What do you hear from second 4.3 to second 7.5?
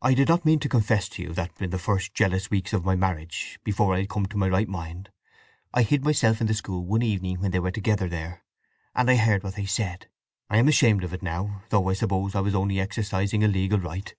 my right mind, I hid myself in the school one evening when